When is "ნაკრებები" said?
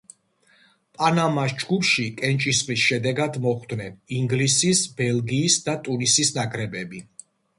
6.39-7.05